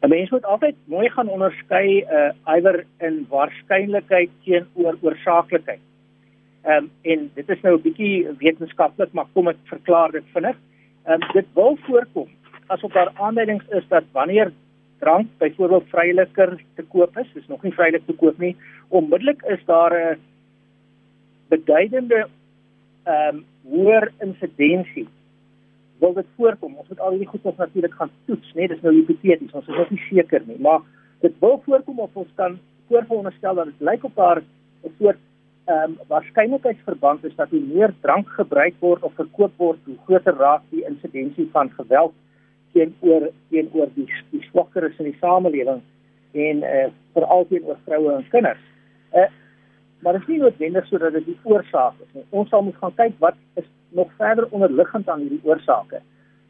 [0.03, 5.81] 'n Mens moet altyd mooi gaan onderskei uh iwer in waarskynlikheid teenoor oorsaaklikheid.
[6.65, 10.57] Ehm um, en dit is nou 'n bietjie wetenskaplik, maar kom ek verklaar dit vinnig.
[11.07, 12.29] Ehm um, dit wil voorkom
[12.67, 14.53] asof daar aanduidings is dat wanneer
[14.99, 18.57] drank byvoorbeeld vryliker te koop is, is nog nie vrylik te koop nie,
[18.89, 20.19] onmiddellik is daar 'n
[21.49, 22.29] beduidende
[23.05, 25.09] ehm um, hoër insidensie
[26.03, 26.77] wil dit voorkom.
[26.81, 28.69] Ons moet al hierdie goed natuurlik gaan toets, né?
[28.71, 30.83] Dis nou hipoteties, ons is nog nie seker nie, maar
[31.23, 32.59] dit wil voorkom of ons kan
[32.91, 35.21] voorveronderstel dat dit lyk op daar 'n soort
[35.65, 40.35] ehm um, waarskynlikheidsverband is dat hoe meer drank gebruik word of verkoop word, hoe groter
[40.35, 42.15] raak die insidensie van geweld
[42.73, 45.83] teenoor teenoor die die swakkeres in die samelewing
[46.33, 48.65] en eh uh, veral teenoor vroue en kinders.
[49.11, 49.31] Eh uh,
[50.03, 52.25] maar dit is nie noodwendig sodat dit die oorsaak is nie.
[52.31, 56.01] Ons sal moet gaan kyk wat is nog verder onderliggend aan hierdie oorsake.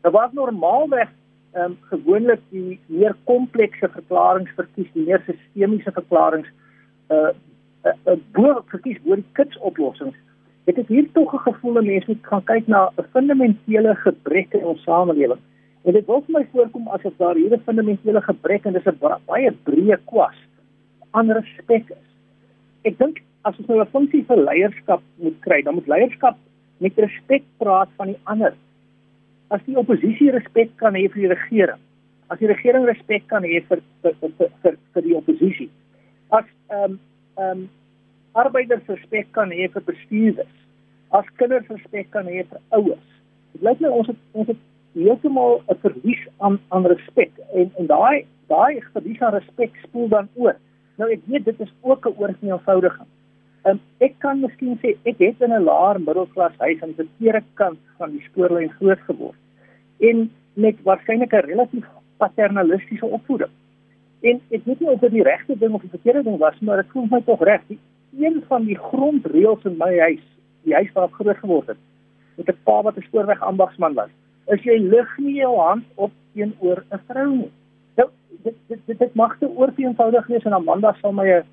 [0.02, 1.09] Nou wat normaalweg
[1.52, 6.48] ehm um, gewoonlik die meer komplekse verklaringe verkies, die meer sistemiese verklaringe
[7.12, 7.33] uh,
[7.85, 10.16] uh, uh, bo verkies bo die kits oplossings.
[10.70, 14.64] Ek het hier tog 'n gevoel mense moet gaan kyk na 'n fundamentele gebrek in
[14.64, 15.42] ons samelewing.
[15.85, 19.18] En dit wil vir my voorkom asof daar hier 'n fundamentele gebrek en dis 'n
[19.26, 20.38] baie breë kwas
[21.11, 22.09] aan respek is.
[22.85, 26.37] Ek dink as ons nou 'n funksie vir leierskap moet kry, dan moet leierskap
[26.83, 28.55] met respek praat van die ander.
[29.55, 31.83] As die oppositie respek kan hê vir die regering,
[32.33, 35.71] as die regering respek kan hê vir vir vir vir, vir die oppositie.
[36.31, 36.99] As ehm um,
[37.37, 37.71] ehm um,
[38.33, 40.53] arbeiders respek kan hê vir bestuurders,
[41.12, 43.09] as kinders respek kan hê vir ouers.
[43.53, 44.62] Dit lyk my ons het ons het
[44.97, 50.29] heeltemal 'n verlies aan aan respek en en daai daai verlies aan respek spoel dan
[50.35, 50.57] oor.
[50.97, 53.11] Nou ek weet dit is ook 'n oorvoudiging.
[53.62, 57.42] Um, ek kan miskien sê ek het in 'n laer middelklas huis aan die verkeerde
[57.55, 59.38] kant van die skoollyn groot geword
[60.09, 61.87] en met waarskynlik 'n relatief
[62.18, 63.53] paternalistiese opvoeding.
[64.22, 66.83] En ek weet nie of dit die regte ding of die verkeerde ding was, maar
[66.83, 67.62] dit voel my tog reg.
[68.18, 70.27] Een van die grondreëls in my huis,
[70.62, 71.81] die huis waar ek groot geword het,
[72.37, 74.11] met 'n pa wat 'n spoorweg ambagsman was,
[74.46, 77.53] is jy lig nie jou hand op teenoor 'n vrou nie.
[77.96, 78.09] Nou
[78.42, 81.44] dit dit dit, dit mag te oorveenvoudig wees en Amanda sal my 'n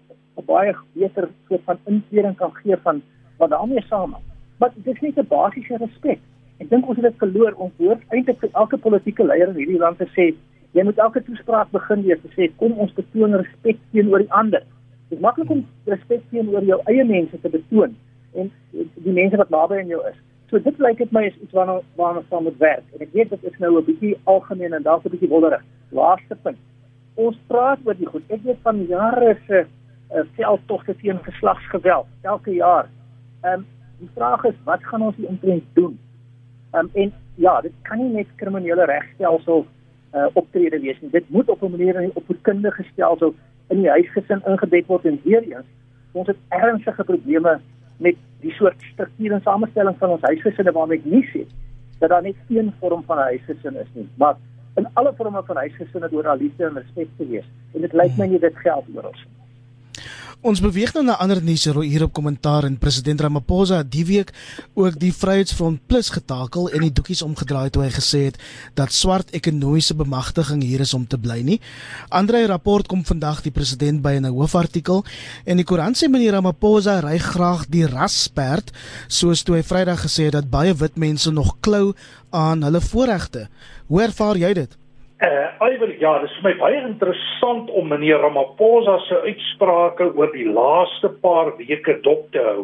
[0.45, 3.01] baie beter soort van inkleding kan gee van
[3.37, 4.23] wat daarmee saamhang.
[4.59, 6.19] Maar dit is nie 'n basiese respek.
[6.59, 7.53] Ek dink ons het dit verloor.
[7.55, 10.35] Ons hoort eintlik vir elke politieke leier in hierdie land te sê
[10.71, 14.63] jy moet elke toespraak begin deur te sê kom ons betoon respek teenoor die ander.
[15.09, 17.95] Dit is maklik om respek teenoor jou eie mense te betoon
[18.33, 20.17] en die mense wat naby aan jou is.
[20.49, 22.85] So dit lyk dit my is iets waarna waarna ons moet werk.
[22.93, 25.63] En ek weet dit is nou 'n bietjie algemeen en dalk 'n bietjie wonderlik.
[25.91, 26.57] Laaste punt.
[27.15, 28.23] Ons praat oor die goed.
[28.29, 29.65] Ek weet van jare se
[30.13, 32.89] uh, veldtogte teen geslagsgeweld elke jaar.
[33.41, 33.65] Ehm um,
[33.99, 35.99] die vraag is wat gaan ons hieromtrent doen?
[36.71, 39.65] Ehm um, en ja, dit kan nie net kriminele regstelsel
[40.13, 41.11] uh, optrede wees nie.
[41.11, 43.33] Dit moet op 'n manier in die opvoedkundige stelsel
[43.67, 45.67] in die huisgesin ingebed word en weer eens
[46.11, 47.59] ons het ernstige probleme
[47.97, 51.45] met die soort struktuur en samestelling van ons huisgesinne waarmee ek nie sê
[51.99, 54.35] dat daar net een vorm van 'n huisgesin is nie, maar
[54.75, 57.45] in alle vorme van huisgesinne deur al liefde en respek te wees.
[57.73, 59.38] En dit lyk my nie dit geld ons nie.
[60.39, 64.29] Ons beweeg nou na ander nuus hier op kommentaar en president Ramaphosa het die week
[64.71, 68.39] ook die Vryheidsfront Plus getakel en die doekies omgedraai toe hy gesê het
[68.79, 71.59] dat swart ekonomiese bemagtiging hier is om te bly nie.
[72.07, 75.03] Andre rapport kom vandag die president by 'n hoofartikel
[75.43, 78.71] en die koerant sê meneer Ramaphosa ry graag die rasperd
[79.09, 81.93] soos toe hy Vrydag gesê het dat baie wit mense nog klou
[82.31, 83.49] aan hulle voorregte.
[83.87, 84.78] Hoe ervaar jy dit?
[85.19, 90.45] Uh Iwer ja, dit is my baie interessant om meneer Ramaphosa se uitsprake oor die
[90.47, 92.61] laaste paar weke dop te hou.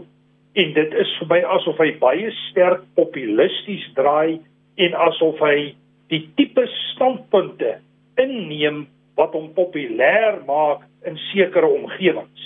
[0.55, 4.37] En dit is vir my asof hy baie sterk populisties draai
[4.85, 5.73] en asof hy
[6.13, 7.73] die tipe standpunte
[8.23, 8.85] inneem
[9.19, 12.45] wat hom populêr maak in sekere omgewings.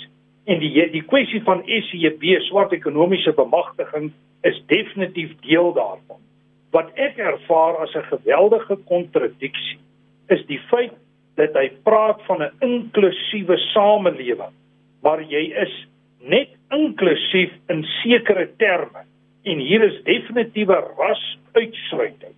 [0.50, 4.10] En die die kwessie van SEB, swart ekonomiese bemagtiging,
[4.42, 6.18] is definitief deel daarvan.
[6.74, 9.78] Wat ek ervaar as 'n geweldige kontradiksie
[10.30, 10.94] is die feit
[11.40, 14.54] dat hy praat van 'n inklusiewe samelewing
[15.02, 15.74] waar jy is
[16.20, 19.06] net inklusief in sekere terme
[19.42, 22.34] en hier is definitiewe rasuitsluiting.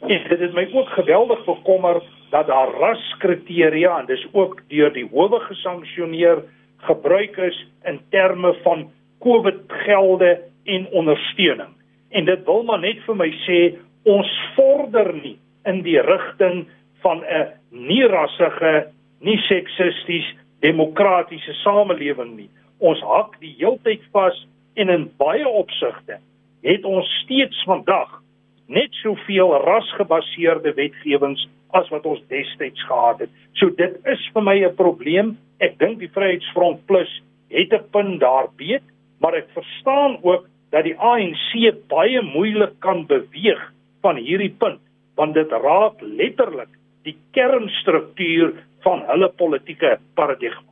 [0.00, 5.08] En dit het my ook geweldig bekommer dat daar raskriteria en dis ook deur die
[5.12, 6.42] howe gesanksioneer
[6.88, 11.72] gebruik is in terme van COVID gelde en ondersteuning.
[12.10, 13.60] En dit wil maar net vir my sê
[14.04, 16.66] ons vorder nie in die rigting
[17.02, 22.50] van 'n nie rassige, nie seksisties demokratiese samelewing nie.
[22.78, 26.18] Ons hak die heeltyd vas en in baie opsigte
[26.62, 28.22] het ons steeds vandag
[28.66, 33.30] net soveel rasgebaseerde wetgewings as wat ons destyds gehad het.
[33.54, 35.38] So dit is vir my 'n probleem.
[35.60, 38.82] Ek dink die Vryheidsfront Plus het 'n punt daar beet,
[39.20, 44.80] maar ek verstaan ook dat die ANC baie moeilik kan beweeg van hierdie punt
[45.16, 46.68] want dit raak letterlik
[47.06, 50.66] die kernstruktuur van hulle politieke paradigma.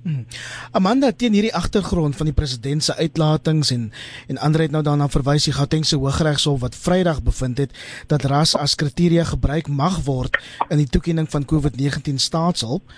[0.00, 0.24] Hmm.
[0.72, 3.90] Amanda teen hierdie agtergrond van die president se uitlatings en
[4.32, 7.76] en ander het nou daarna verwys die Gautengse Hooggeregshof wat Vrydag bevind het
[8.08, 10.38] dat ras as kriteria gebruik mag word
[10.70, 12.96] in die toekenning van COVID-19 staatshulp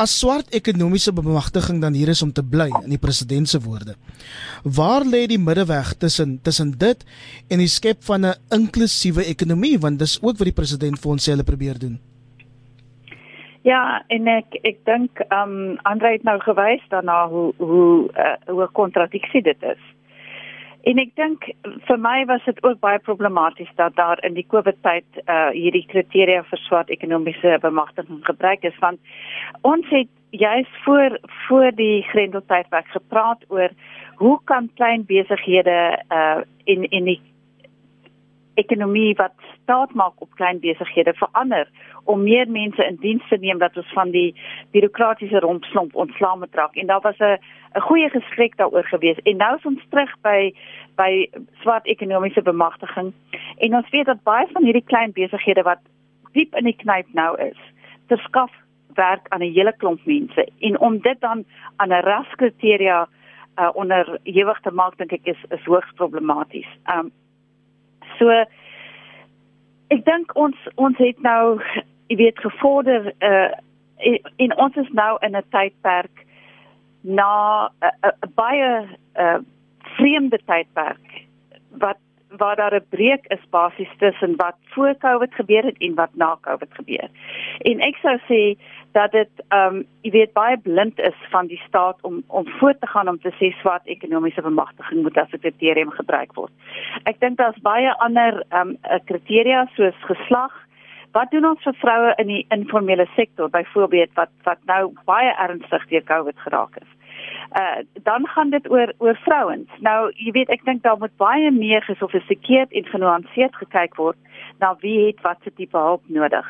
[0.00, 3.96] as swart ekonomiese bemagtiging dan hier is om te bly in die president se woorde.
[4.64, 7.04] Waar lê die middeweg tussen tussen dit
[7.52, 11.28] en die skep van 'n inklusiewe ekonomie want dis ook wat die president vir ons
[11.28, 12.00] sê hulle probeer doen.
[13.62, 18.36] Ja, en ek ek dink ehm um, Andre het nou gewys daarna hoe hoe uh,
[18.46, 19.82] hoe 'n kontradiksie dit is.
[20.88, 21.44] En ek dink
[21.88, 25.84] vir my was dit ook baie problematies dat daar in die COVID tyd uh hierdie
[25.90, 29.00] kriteria vir swart ekonomiese bemagtiging gebruik is want
[29.62, 33.68] ons het juist voor voor die grendeltydperk gepraat oor
[34.22, 37.20] hoe kan klein besighede uh in in die
[38.60, 41.68] ekonomie wat staat maak op klein besighede verander
[42.04, 44.34] om meer mense in diens te neem dat ons van die
[44.72, 46.76] bureaukratiese rompslomp ontslae moet raak.
[46.76, 47.38] En daar was 'n
[47.74, 50.54] 'n goeie gesprek daaroor gewees en nou is ons terug by
[50.96, 51.28] by
[51.62, 53.12] swart ekonomiese bemagtiging.
[53.58, 55.78] En ons weet dat baie van hierdie klein besighede wat
[56.32, 57.58] diep in die knyp nou is
[58.06, 58.52] verskaf
[58.94, 60.48] werk aan 'n hele klomp mense.
[60.58, 61.44] En om dit dan
[61.76, 63.08] aan 'n raskriteria
[63.56, 66.68] uh, onderhewig te maak dink ek is is hoogs problematies.
[66.94, 67.10] Um
[68.20, 68.28] so
[69.90, 71.58] ek dink ons ons het nou
[72.12, 73.50] jy weet gevorder uh
[74.40, 76.24] en ons is nou in 'n tydperk
[77.00, 78.70] na 'n baie
[79.16, 79.38] uh
[79.96, 81.26] vreemde tydperk
[81.82, 81.98] wat
[82.36, 86.38] waar daar 'n breek is basies tussen wat voor Covid gebeur het en wat na
[86.40, 87.08] Covid gebeur.
[87.58, 88.58] En ek sou sê
[88.92, 92.80] dat dit ehm um, jy weet baie blind is van die staat om om voort
[92.80, 96.52] te gaan om te sê swart ekonomiese bemagtiging moet as 'n kriterium gebruik word.
[97.04, 100.52] Ek dink daar's baie ander ehm um, kriteria soos geslag.
[101.12, 105.88] Wat doen ons vir vroue in die informele sektor byvoorbeeld wat wat nou baie ernstig
[105.88, 106.99] deur Covid geraak is?
[107.52, 109.70] Uh, dan gaan dit oor oor vrouens.
[109.78, 114.18] Nou, jy weet, ek dink daar moet baie meer gesofistikeerd en genuanceerd gekyk word
[114.58, 116.46] na wie het wat se tipe hulp nodig.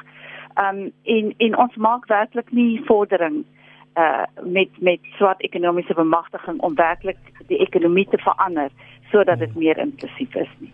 [0.61, 3.45] Um en en ons maak werklik nie vordering
[3.99, 8.71] uh met met swart ekonomiese bemagtiging om werklik die ekonomie te verander
[9.11, 10.73] sodat dit meer inklusief is nie.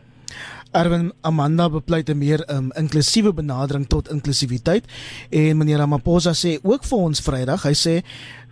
[0.72, 4.84] Erwin Amanda bepleit 'n meer um, inklusiewe benadering tot inklusiwiteit
[5.30, 7.94] en meneer Ramaphosa sê ook vir ons Vrydag, hy sê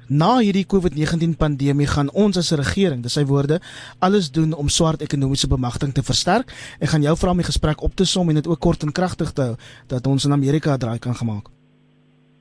[0.08, 3.60] Na hierdie COVID-19 pandemie gaan ons as 'n regering, dis sy woorde,
[4.00, 6.52] alles doen om swart ekonomiese bemagtiging te versterk.
[6.78, 8.92] Ek gaan jou vra om die gesprek op te som en dit ook kort en
[8.92, 9.56] kragtig te hou
[9.88, 11.48] dat ons in Amerika 'n draai kan gemaak.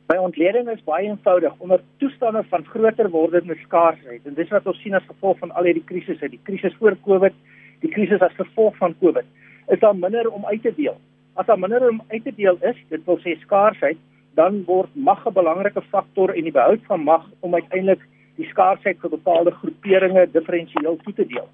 [0.07, 4.81] By ontleding is baie eenvoudig onder toestande van groter wordende skaarsheid en dis wat ons
[4.81, 7.33] sien as gevolg van al hierdie krisisse, die krisis voor COVID,
[7.79, 9.25] die krisis as gevolg van COVID,
[9.69, 10.97] is daar minder om uit te deel.
[11.35, 13.97] As daar minder om uit te deel is, dit wil sê skaarsheid,
[14.35, 18.01] dan word mag 'n belangrike faktor en die behoud van mag om uiteindelik
[18.35, 21.49] die skaarsheid vir bepaalde groeperinge diferensieel toe te deel.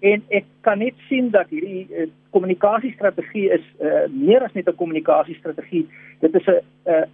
[0.00, 4.76] En ek kan net sien dat hierdie uh, kommunikasiestrategie is uh, meer as net 'n
[4.76, 5.86] kommunikasiestrategie.
[6.20, 7.06] Dit is 'n uh,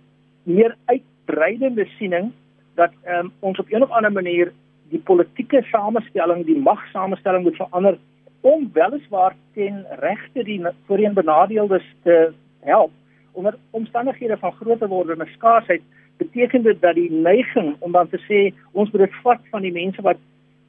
[0.43, 2.33] meer uitbreidende siening
[2.75, 4.53] dat um, ons op 'n of ander manier
[4.89, 7.99] die politieke samestelling, die magsamestelling moet verander
[8.41, 12.91] om weliswaar ten regte die voorheen benadeeldes te help
[13.35, 15.83] onder omstandighede van groter wordende skaarsheid
[16.17, 19.73] beteken dit dat die neiging om dan te sê ons moet dit vat van die
[19.73, 20.21] mense wat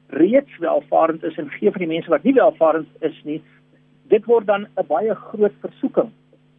[0.08, 3.40] reeds welvarend is en gee vir die mense wat nie welvarend is nie
[4.12, 6.10] dit word dan 'n baie groot versoeking.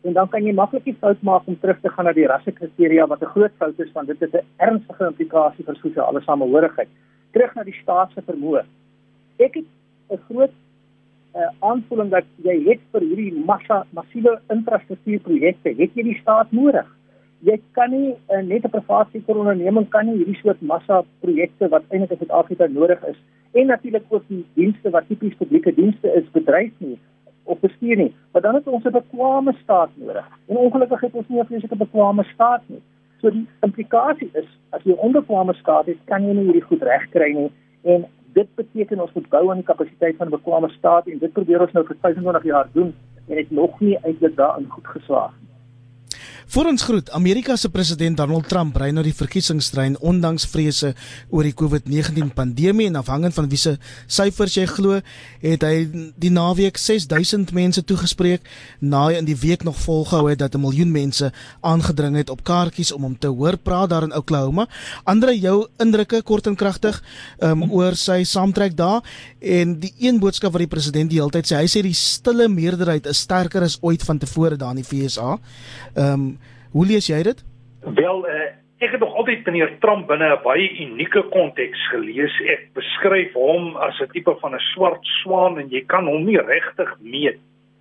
[0.04, 3.08] En dan kan jy maklik die fout maak om terug te gaan na die rassekriteria
[3.08, 6.88] wat 'n groot fout is want dit het 'n ernstige implikasie vir sosiale samehorigheid
[7.32, 8.64] terug na die staat se vermoë.
[9.40, 9.66] Ek het
[10.10, 10.52] 'n groot
[11.38, 16.88] uh, aanvoeling dat jy het vir hierdie massa massiewe infrastruktuurprojekte het jy die staat nodig?
[17.46, 21.70] Jy kan nie uh, net 'n private sektor onderneming kan nie hierdie soort massa projekte
[21.70, 23.20] wat eintlik in Suid-Afrika nodig is
[23.54, 26.98] en natuurlik ook die dienste wat tipies publieke dienste is bedryf nie
[27.48, 28.16] op bestuur nie.
[28.32, 30.28] Maar dan het ons 'n bekwame staat nodig.
[30.48, 32.82] En ongelukkig het ons nie 'n vreeslike bekwame staat nie.
[33.22, 36.82] So die implikasie is as jy 'n onbekwame staat het kan jy nie hierdie goed
[36.82, 37.52] regkry nie.
[37.84, 38.06] En
[38.38, 41.62] dit beteken ons moet bou aan die kapasiteit van 'n bekwame staat en dit probeer
[41.66, 42.96] ons nou vir 25 jaar doen
[43.28, 45.47] en het nog nie eintlik daarin goed geslaag nie
[46.48, 50.94] Voor ons groet, Amerika se president Donald Trump ry nou die verkiesingsstryd ondanks vrese
[51.28, 53.74] oor die COVID-19 pandemie en afhangend van wie se
[54.08, 55.02] syfers jy glo,
[55.42, 55.84] het hy
[56.16, 58.48] die naweek 6000 mense toegespreek
[58.80, 61.32] na hy in die week nog volgehou het dat 'n miljoen mense
[61.62, 64.68] aangedring het op kaartjies om hom te hoor praat daar in Oklahoma.
[65.04, 67.04] Andre jou indrukke kort en kragtig
[67.40, 69.04] um, oor sy saamtrek daar
[69.40, 72.48] en die een boodskap wat die president die hele tyd sê, hy sê die stille
[72.48, 75.40] meerderheid is sterker as ooit van tevore daar in die FSA.
[75.96, 76.37] Ehm um,
[76.72, 77.44] Hoe lees jy dit?
[77.82, 78.48] Wel, uh,
[78.84, 82.34] ek het nog altyd meneer Trump binne 'n baie unieke konteks gelees.
[82.46, 86.38] Ek beskryf hom as 'n tipe van 'n swart swaan en jy kan hom nie
[86.38, 87.40] regtig meet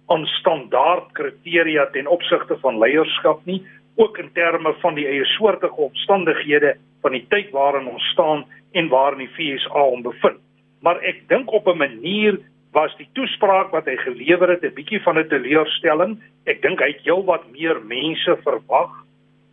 [0.09, 3.62] aan standaard kriteria ten opsigte van leierskap nie,
[3.97, 8.89] ook in terme van die eie soortige omstandighede van die tyd waarin ons staan en
[8.89, 10.41] waarin die FSA hom bevind.
[10.80, 12.39] Maar ek dink op 'n manier
[12.76, 16.12] was die toespraak wat hy gelewer het 'n bietjie van 'n teleurstelling.
[16.44, 18.92] Ek dink hy het heelwat meer mense verwag.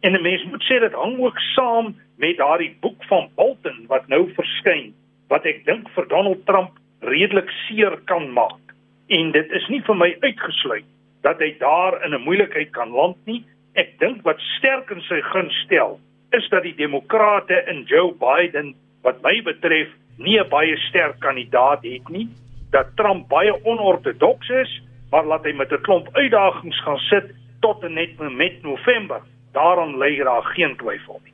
[0.01, 4.07] En 'n mens moet sê dit hang ook saam met daardie boek van Bolton wat
[4.07, 4.93] nou verskyn
[5.29, 8.63] wat ek dink vir Donald Trump redelik seer kan maak.
[9.07, 10.85] En dit is nie vir my uitgesluit
[11.21, 13.43] dat hy daar in 'n moeilikheid kan land nie.
[13.75, 15.99] Ek dink wat sterk in sy guns stel
[16.31, 21.83] is dat die demokrate in Joe Biden wat my betref nie 'n baie sterk kandidaat
[21.83, 22.27] het nie
[22.73, 27.83] dat Trump baie onortodoks is, maar laat hy met 'n klomp uitdagings gaan sit tot
[27.83, 29.21] en net met November.
[29.51, 31.33] Daarom lê daar geen twyfel nie.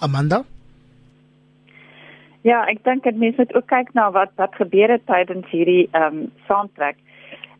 [0.00, 0.44] Amanda
[2.46, 5.88] Ja, ek dink dit mense moet ook kyk na wat wat gebeur het tydens hierdie
[5.90, 6.96] ehm um, saamtrek.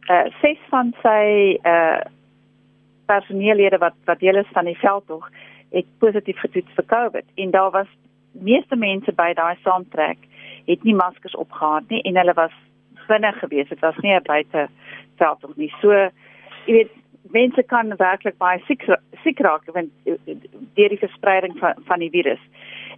[0.09, 2.01] Uh ses van sy uh
[3.07, 5.27] personeellede wat wat deel is van die veldtog
[5.75, 7.91] het positief getoets vir COVID en daar was
[8.33, 10.19] meeste mense by daai saamtrek
[10.67, 12.55] het nie maskers opgehad nie en hulle was
[13.07, 13.69] binne gewees.
[13.69, 14.69] Dit was nie 'n buite
[15.17, 15.73] veld of nie.
[15.81, 15.93] So
[16.67, 16.91] jy weet
[17.33, 18.83] mense kan werklik baie siek
[19.23, 22.43] siek raak want deur die verspreiding van van die virus.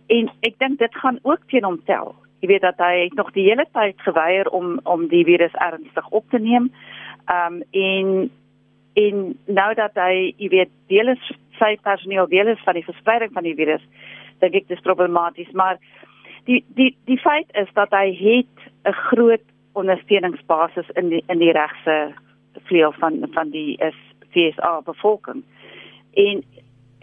[0.07, 2.15] En ek dink dit gaan ook teen hom tel.
[2.41, 6.25] Jy weet dat hy nog die hele tyd geweier om om die virus ernstig op
[6.31, 6.73] te neem.
[7.27, 8.31] Ehm um, en
[8.99, 13.33] en nou dat hy jy weet deel is sy personeel deel is van die verspreiding
[13.35, 13.83] van die virus,
[14.43, 15.79] dink ek dis problematies, maar
[16.47, 19.45] die die die feit is dat hy het 'n groot
[19.79, 21.99] ondersteuningsbasis in die in die regse
[22.69, 25.43] vleuel van van die FSA bevolking.
[26.15, 26.43] En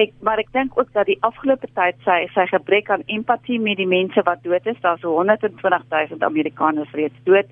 [0.04, 3.80] ek maar ek dink ook dat die afgelope tyd sy sy gebrek aan empatie met
[3.80, 7.50] die mense wat dood is, daar's 120 000 Amerikaners reeds dood.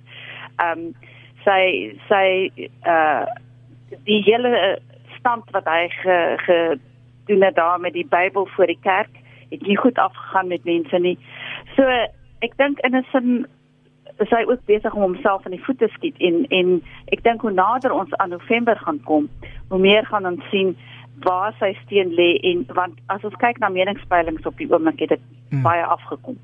[0.59, 0.93] Ehm um,
[1.43, 2.27] sy sy
[2.87, 3.25] uh
[4.07, 4.79] die hele
[5.19, 6.15] stand wat hy ge,
[6.45, 6.57] ge
[7.29, 9.19] doen het daar met die Bybel voor die kerk
[9.49, 11.17] het nie goed afgegaan met mense nie.
[11.75, 11.85] So
[12.41, 13.45] ek dink in 'n sin
[14.21, 16.73] is hy ook besig om homself in die voete skiet en en
[17.15, 19.29] ek dink hoe nader ons aan November gaan kom,
[19.69, 20.75] hoe meer gaan ons sien
[21.25, 25.15] waar sy steen lê en want as ons kyk na meningspeilings op die oomblik het
[25.15, 25.63] dit hmm.
[25.65, 26.37] baie afgekom.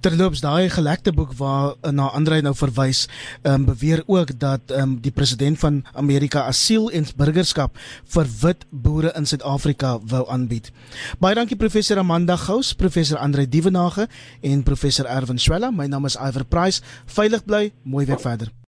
[0.00, 3.06] Terloops daai gelekte boek waar eh, na Andre nou verwys,
[3.42, 7.78] ehm um, beweer ook dat ehm um, die president van Amerika asiel en burgerskap
[8.14, 10.72] vir wit boere in Suid-Afrika wou aanbied.
[11.18, 14.08] Baie dankie professor Amanda Gous, professor Andre Dievenage
[14.40, 15.70] en professor Erwin Swela.
[15.70, 16.82] My naam is Iver Price.
[17.06, 18.65] Veilig bly, mooi week verder.